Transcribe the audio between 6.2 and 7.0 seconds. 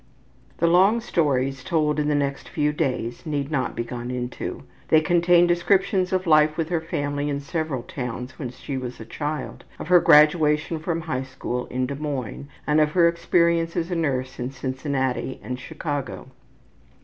life with her